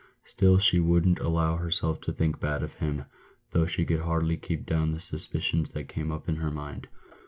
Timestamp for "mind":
6.49-6.87